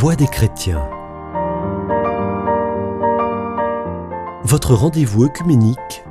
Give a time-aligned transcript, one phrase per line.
[0.00, 0.88] Voix des chrétiens.
[4.44, 6.02] Votre rendez-vous œcuménique.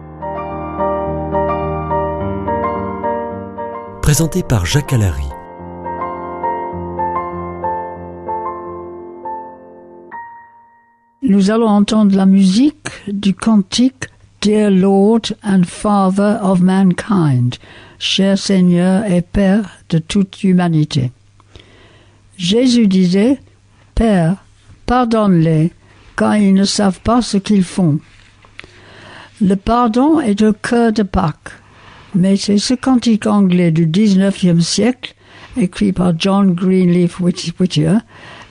[4.04, 5.26] Présenté par Jacques Allary.
[11.24, 14.06] Nous allons entendre la musique du cantique
[14.42, 17.56] Dear Lord and Father of Mankind,
[17.98, 21.12] cher Seigneur et Père de toute humanité.
[22.38, 23.40] Jésus disait,
[24.00, 24.38] Père,
[24.86, 25.74] pardonne-les,
[26.16, 28.00] car ils ne savent pas ce qu'ils font.
[29.42, 31.52] Le pardon est au cœur de Pâques,
[32.16, 35.16] mais c'est ce cantique anglais du XIXe siècle,
[35.58, 37.98] écrit par John Greenleaf Whittier,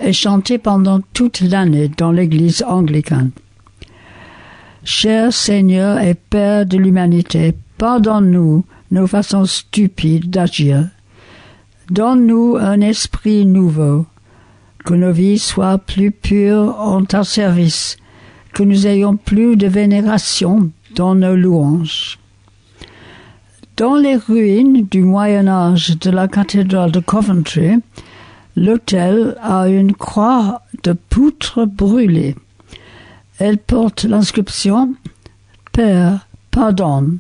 [0.01, 3.31] et chanté pendant toute l'année dans l'église anglicane.
[4.85, 10.89] Cher Seigneur et Père de l'humanité, pardonne-nous nos façons stupides d'agir.
[11.89, 14.05] Donne-nous un esprit nouveau,
[14.89, 17.99] que nos vies soient plus pures en ta service,
[18.55, 22.19] que nous ayons plus de vénération dans nos louanges.
[23.77, 27.73] Dans les ruines du Moyen Âge de la cathédrale de Coventry,
[28.57, 32.35] l'autel a une croix de poutre brûlée.
[33.39, 34.95] Elle porte l'inscription
[35.71, 37.19] Père, pardonne.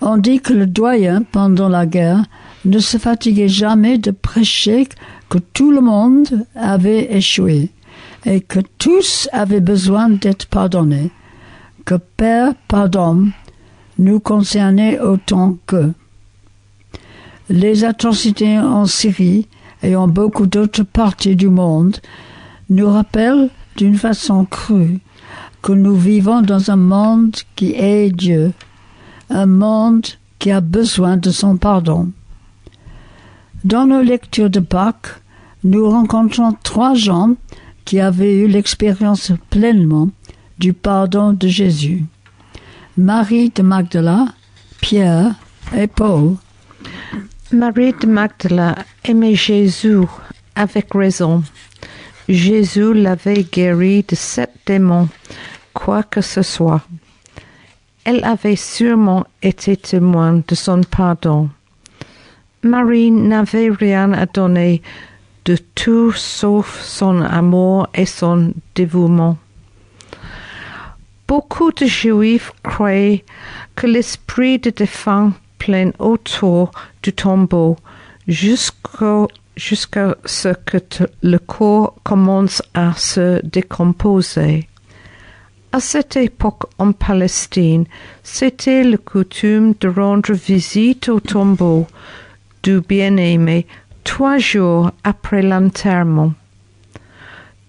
[0.00, 2.22] On dit que le doyen, pendant la guerre,
[2.64, 4.88] ne se fatiguait jamais de prêcher
[5.32, 7.70] que tout le monde avait échoué
[8.26, 11.10] et que tous avaient besoin d'être pardonnés,
[11.86, 13.32] que Père pardonne
[13.98, 15.90] nous concernait autant que
[17.48, 19.48] les atrocités en Syrie
[19.82, 21.96] et en beaucoup d'autres parties du monde
[22.68, 25.00] nous rappellent d'une façon crue
[25.62, 28.52] que nous vivons dans un monde qui est Dieu,
[29.30, 30.04] un monde
[30.38, 32.10] qui a besoin de son pardon.
[33.64, 35.21] Dans nos lectures de Pâques,
[35.64, 37.34] nous rencontrons trois gens
[37.84, 40.08] qui avaient eu l'expérience pleinement
[40.58, 42.04] du pardon de Jésus.
[42.96, 44.26] Marie de Magdala,
[44.80, 45.34] Pierre
[45.74, 46.36] et Paul.
[47.52, 50.06] Marie de Magdala aimait Jésus
[50.54, 51.42] avec raison.
[52.28, 55.08] Jésus l'avait guéri de sept démons,
[55.74, 56.82] quoi que ce soit.
[58.04, 61.50] Elle avait sûrement été témoin de son pardon.
[62.62, 64.82] Marie n'avait rien à donner
[65.44, 69.36] de tout sauf son amour et son dévouement.
[71.26, 73.24] Beaucoup de Juifs croyaient
[73.74, 76.72] que l'esprit de défunt plein autour
[77.02, 77.76] du tombeau
[78.26, 79.26] jusqu'à
[80.24, 80.78] ce que
[81.22, 84.68] le corps commence à se décomposer.
[85.72, 87.86] À cette époque en Palestine,
[88.22, 91.86] c'était la coutume de rendre visite au tombeau
[92.62, 93.66] du bien-aimé
[94.04, 96.32] trois jours après l'enterrement.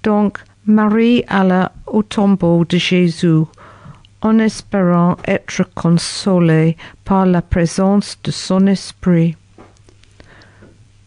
[0.04, 3.44] Donc, Marie alla au tombeau de Jésus
[4.22, 9.36] en espérant être consolée par la présence de son esprit.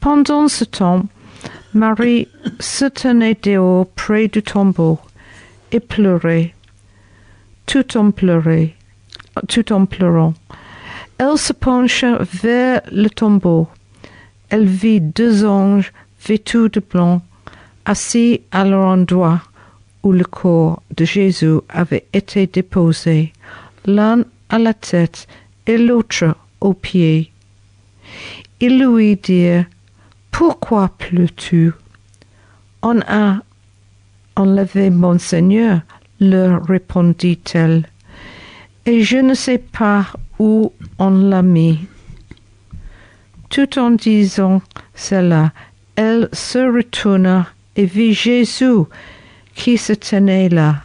[0.00, 1.06] Pendant ce temps,
[1.72, 2.28] Marie
[2.60, 4.98] se tenait dehors près du tombeau
[5.72, 6.54] et pleurait,
[7.64, 8.68] tout en pleurant,
[9.48, 10.34] tout en pleurant.
[11.18, 13.68] Elle se pencha vers le tombeau.
[14.48, 15.92] Elle vit deux anges
[16.26, 17.22] vêtus de blanc,
[17.84, 19.42] assis à l'endroit
[20.02, 23.32] où le corps de Jésus avait été déposé,
[23.86, 25.26] l'un à la tête
[25.66, 27.32] et l'autre aux pieds.
[28.60, 29.66] Ils lui dirent
[30.30, 31.72] Pourquoi pleures-tu?
[32.82, 33.40] On a
[34.36, 35.80] enlevé mon Seigneur,
[36.20, 37.88] leur répondit-elle,
[38.84, 40.06] et je ne sais pas
[40.38, 41.80] où on l'a mis.
[43.56, 44.60] Tout en disant
[44.94, 45.50] cela,
[45.94, 48.84] elle se retourna et vit Jésus
[49.54, 50.82] qui se tenait là,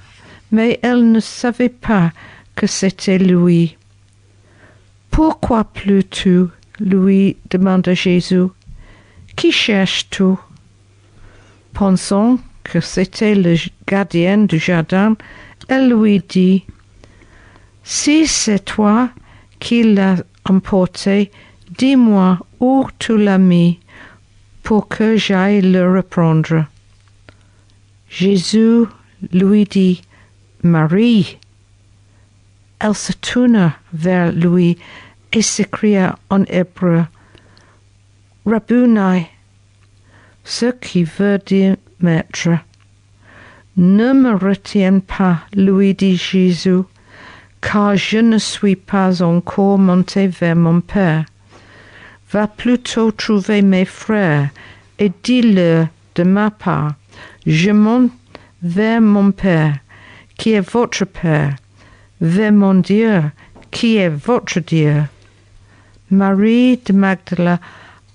[0.54, 2.14] mais elle ne savait pas
[2.56, 3.76] que c'était lui.
[5.10, 6.46] Pourquoi pleures-tu?
[6.80, 8.48] lui demanda Jésus.
[9.36, 10.36] Qui cherches-tu?
[11.74, 15.18] Pensant que c'était le gardien du jardin,
[15.68, 16.64] elle lui dit
[17.84, 19.10] Si c'est toi
[19.60, 21.32] qui l'as emporté,
[21.78, 23.80] dis-moi où tu l'as mis
[24.64, 26.66] pour que j'aille le reprendre.
[28.10, 28.86] Jésus
[29.32, 30.02] lui dit
[30.64, 31.38] Marie.
[32.80, 34.78] Elle se tourna vers lui
[35.32, 37.04] et s'écria en hébreu
[38.46, 39.28] Rabboni,
[40.44, 42.50] ce qui veut dire maître.
[43.78, 46.82] Ne me retiens pas, lui dit Jésus,
[47.62, 51.26] car je ne suis pas encore monté vers mon Père.
[52.32, 54.50] Va plutôt trouver mes frères
[55.00, 56.94] et dis-leur de ma part
[57.46, 58.12] je monte
[58.62, 59.78] vers mon Père,
[60.38, 61.56] qui est votre Père,
[62.20, 63.24] vers mon Dieu,
[63.72, 65.04] qui est votre Dieu.
[66.12, 67.60] Marie de Magdala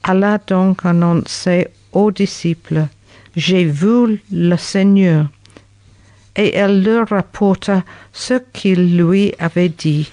[0.02, 2.86] alla donc annoncer aux disciples,
[3.34, 5.26] J'ai vu le Seigneur.
[6.36, 10.12] Et elle leur rapporta ce qu'il lui avait dit.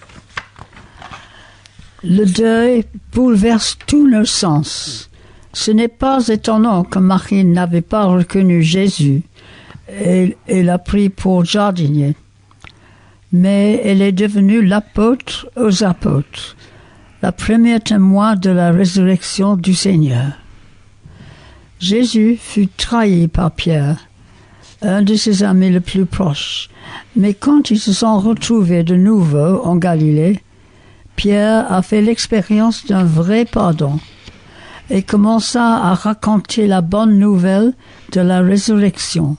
[2.05, 2.83] Le deuil
[3.13, 5.09] bouleverse tous nos sens.
[5.53, 9.21] Ce n'est pas étonnant que Marie n'avait pas reconnu Jésus
[9.89, 12.15] et, l'a pris pour jardinier.
[13.31, 16.57] Mais elle est devenue l'apôtre aux apôtres,
[17.21, 20.33] la première témoin de la résurrection du Seigneur.
[21.79, 24.09] Jésus fut trahi par Pierre,
[24.81, 26.69] un de ses amis les plus proches,
[27.15, 30.41] mais quand ils se sont retrouvés de nouveau en Galilée,
[31.23, 33.97] Pierre a fait l'expérience d'un vrai pardon
[34.89, 37.71] et commença à raconter la bonne nouvelle
[38.11, 39.37] de la résurrection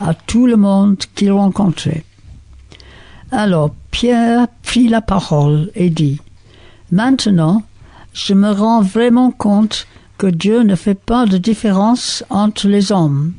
[0.00, 2.02] à tout le monde qu'il rencontrait.
[3.30, 6.18] Alors Pierre prit la parole et dit,
[6.92, 7.62] Maintenant,
[8.14, 9.86] je me rends vraiment compte
[10.16, 13.34] que Dieu ne fait pas de différence entre les hommes.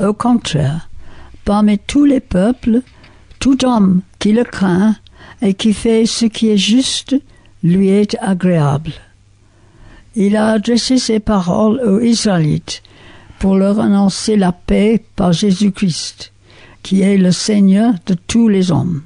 [0.00, 0.88] Au contraire,
[1.44, 2.80] parmi tous les peuples,
[3.38, 4.96] tout homme qui le craint
[5.42, 7.16] et qui fait ce qui est juste
[7.62, 8.92] lui est agréable.
[10.14, 12.82] Il a adressé ses paroles aux Israélites
[13.38, 16.32] pour leur annoncer la paix par Jésus-Christ,
[16.82, 19.02] qui est le Seigneur de tous les hommes.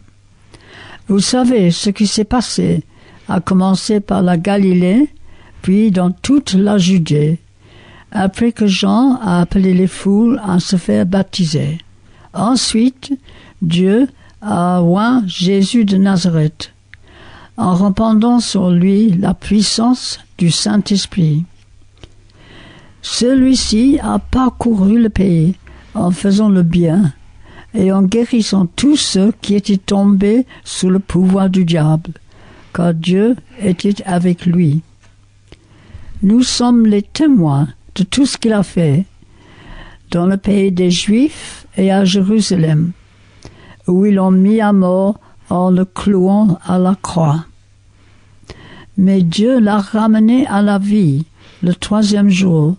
[1.09, 2.83] Vous savez ce qui s'est passé,
[3.29, 5.09] à commencer par la Galilée,
[5.63, 7.39] puis dans toute la Judée,
[8.11, 11.79] après que Jean a appelé les foules à se faire baptiser.
[12.35, 13.13] Ensuite,
[13.63, 14.09] Dieu
[14.43, 16.73] a oint Jésus de Nazareth,
[17.57, 21.45] en répandant sur lui la puissance du Saint-Esprit.
[23.03, 25.55] Celui-ci a parcouru le pays
[25.95, 27.13] en faisant le bien
[27.75, 32.13] et en guérissant tous ceux qui étaient tombés sous le pouvoir du diable,
[32.75, 34.83] car Dieu était avec lui.
[36.23, 39.05] Nous sommes les témoins de tout ce qu'il a fait
[40.11, 42.93] dans le pays des Juifs et à Jérusalem,
[43.87, 45.19] où ils l'ont mis à mort
[45.51, 47.45] en le clouant à la croix.
[48.97, 51.25] Mais Dieu l'a ramené à la vie
[51.63, 52.77] le troisième jour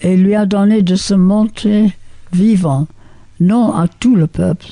[0.00, 1.92] et lui a donné de se montrer
[2.32, 2.86] vivant,
[3.40, 4.66] non à tout le peuple,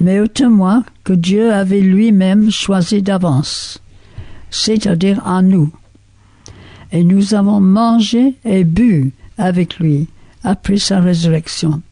[0.00, 3.82] mais aux témoins que Dieu avait lui-même choisi d'avance,
[4.50, 5.70] c'est-à-dire à nous.
[6.92, 10.08] Et nous avons mangé et bu avec lui
[10.42, 11.82] après sa résurrection.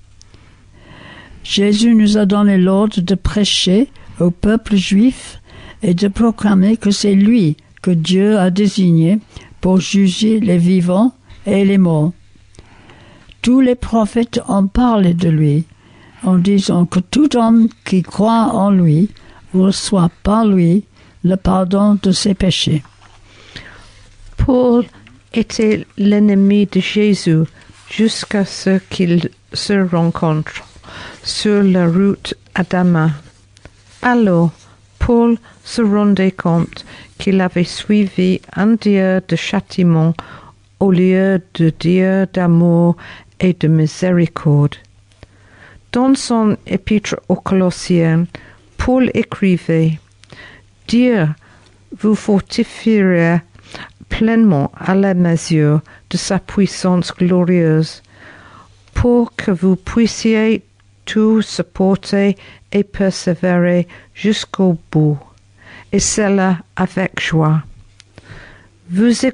[1.49, 3.89] Jésus nous a donné l'ordre de prêcher
[4.21, 5.41] au peuple juif
[5.83, 9.19] et de proclamer que c'est lui que Dieu a désigné
[9.63, 11.15] pour juger les vivants
[11.47, 12.13] et les morts.
[13.41, 15.65] Tous les prophètes ont parlé de lui,
[16.23, 19.09] en disant que tout homme qui croit en lui
[19.55, 20.85] reçoit par lui
[21.25, 22.83] le pardon de ses péchés.
[24.37, 24.85] Paul
[25.33, 27.45] était l'ennemi de Jésus
[27.91, 30.68] jusqu'à ce qu'il se rencontre
[31.23, 33.13] sur la route à Damas.
[34.03, 34.53] Alors,
[34.99, 36.85] Paul se rendait compte
[37.19, 40.15] qu'il avait suivi un Dieu de châtiment
[40.81, 42.97] au lieu de Dieu d'amour
[43.41, 44.77] et de miséricorde.
[45.93, 48.27] Dans son épître aux Colossiens,
[48.77, 49.99] Paul écrivait
[50.87, 51.29] Dieu
[51.99, 53.41] vous fortifiera
[54.09, 55.81] pleinement à la mesure
[56.11, 58.03] de sa puissance glorieuse,
[58.95, 60.63] pour que vous puissiez
[61.09, 62.37] tout supporter
[62.71, 65.19] et persévérer jusqu'au bout,
[65.91, 67.63] et cela avec joie.
[68.91, 69.25] Vous,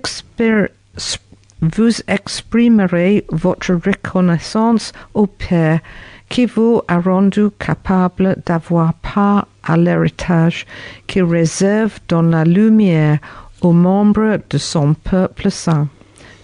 [2.07, 5.81] exprimerez votre reconnaissance au Père
[6.28, 10.66] qui vous a rendu capable d'avoir part à l'héritage
[11.09, 13.19] qu'il réserve dans la lumière
[13.62, 15.88] aux membres de son peuple saint,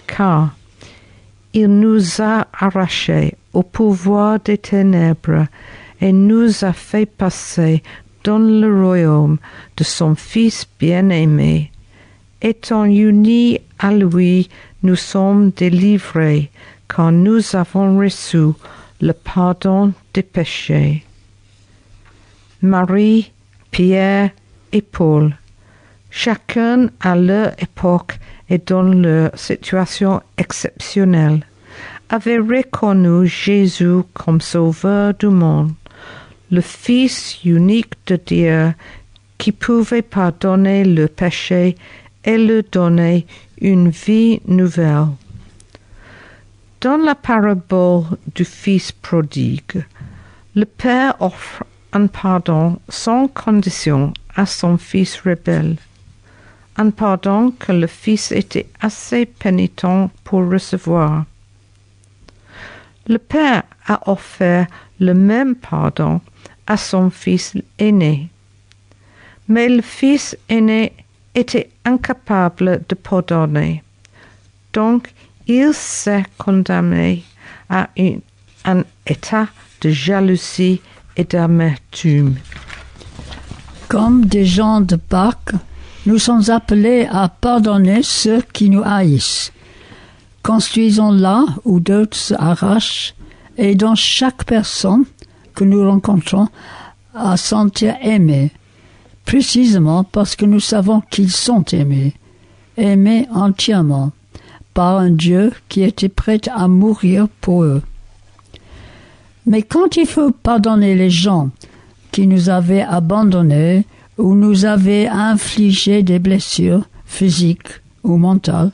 [0.08, 0.50] car
[1.52, 5.46] il nous a arrachés au pouvoir des ténèbres
[6.00, 7.82] et nous a fait passer
[8.24, 9.38] dans le royaume
[9.76, 11.70] de son Fils bien-aimé.
[12.42, 14.48] Étant unis à lui,
[14.82, 16.50] nous sommes délivrés
[16.88, 18.52] quand nous avons reçu
[19.00, 21.04] le pardon des péchés.
[22.62, 23.32] Marie,
[23.70, 24.30] Pierre
[24.72, 25.36] et Paul,
[26.10, 31.46] chacun à leur époque et dans leur situation exceptionnelle,
[32.10, 35.72] avaient reconnu Jésus comme sauveur du monde,
[36.50, 38.74] le Fils unique de Dieu
[39.38, 41.76] qui pouvait pardonner le péché
[42.24, 43.26] et leur donner
[43.60, 45.06] une vie nouvelle.
[46.80, 49.84] Dans la parabole du Fils prodigue,
[50.56, 51.62] le Père offre
[51.92, 55.76] un pardon sans condition à son Fils rebelle,
[56.76, 61.24] un pardon que le Fils était assez pénitent pour recevoir.
[63.10, 64.68] Le Père a offert
[65.00, 66.20] le même pardon
[66.68, 68.28] à son Fils aîné,
[69.48, 70.92] mais le Fils aîné
[71.34, 73.82] était incapable de pardonner.
[74.72, 75.12] Donc,
[75.48, 77.24] il s'est condamné
[77.68, 77.88] à
[78.64, 79.48] un état
[79.80, 80.80] de jalousie
[81.16, 82.36] et d'amertume.
[83.88, 85.56] Comme des gens de Pâques,
[86.06, 89.52] nous sommes appelés à pardonner ceux qui nous haïssent.
[90.42, 93.14] Construisons là où d'autres se arrachent
[93.56, 95.04] et dans chaque personne
[95.54, 96.48] que nous rencontrons
[97.14, 98.50] à sentir aimé,
[99.24, 102.14] précisément parce que nous savons qu'ils sont aimés,
[102.76, 104.12] aimés entièrement
[104.72, 107.82] par un Dieu qui était prêt à mourir pour eux.
[109.46, 111.50] Mais quand il faut pardonner les gens
[112.12, 113.84] qui nous avaient abandonnés
[114.16, 118.70] ou nous avaient infligé des blessures physiques ou mentales,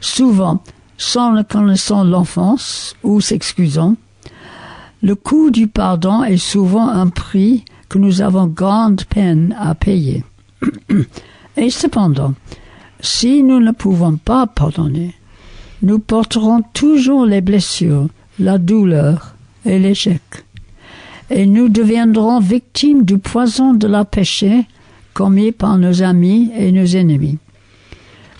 [0.00, 0.62] souvent
[0.96, 3.96] sans reconnaissant l'enfance ou s'excusant,
[5.02, 10.24] le coût du pardon est souvent un prix que nous avons grande peine à payer.
[11.56, 12.34] Et cependant,
[13.00, 15.14] si nous ne pouvons pas pardonner,
[15.82, 18.08] nous porterons toujours les blessures,
[18.38, 19.34] la douleur
[19.66, 20.22] et l'échec.
[21.30, 24.64] Et nous deviendrons victimes du poison de la péché
[25.12, 27.38] commis par nos amis et nos ennemis.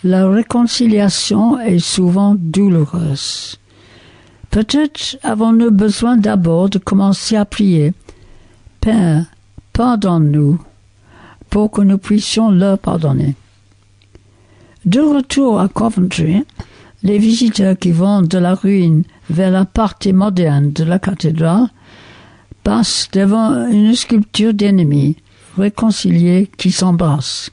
[0.07, 3.59] La réconciliation est souvent douloureuse.
[4.51, 7.95] Peut-être avons-nous besoin d'abord de commencer à prier.
[8.83, 9.25] Père,
[9.73, 10.61] pardonne-nous
[11.49, 13.35] pour que nous puissions leur pardonner.
[14.85, 16.45] De retour à Coventry,
[17.03, 21.69] les visiteurs qui vont de la ruine vers la partie moderne de la cathédrale
[22.63, 25.17] passent devant une sculpture d'ennemis
[25.57, 27.51] réconciliés qui s'embrassent.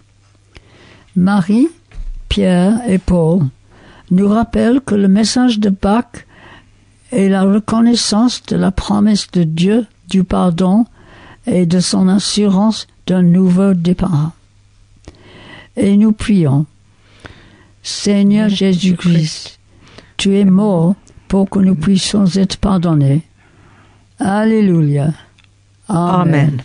[1.15, 1.69] Marie,
[2.31, 3.41] Pierre et Paul
[4.09, 6.25] nous rappellent que le message de Pâques
[7.11, 10.85] est la reconnaissance de la promesse de Dieu du pardon
[11.45, 14.31] et de son assurance d'un nouveau départ.
[15.75, 16.65] Et nous prions.
[17.83, 19.59] Seigneur Jésus-Christ,
[20.15, 20.95] tu es mort
[21.27, 23.23] pour que nous puissions être pardonnés.
[24.19, 25.11] Alléluia.
[25.89, 26.63] Amen.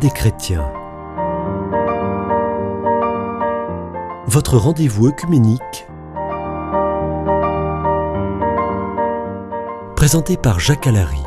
[0.00, 0.72] Des chrétiens.
[4.26, 5.86] Votre rendez-vous œcuménique.
[9.96, 11.22] Présenté par Jacques Alary.